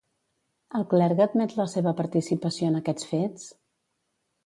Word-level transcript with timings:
El 0.79 0.85
clergue 0.93 1.27
admet 1.27 1.53
la 1.61 1.67
seva 1.75 1.95
participació 2.01 2.73
en 2.73 2.83
aquests 2.83 3.11
fets? 3.15 3.49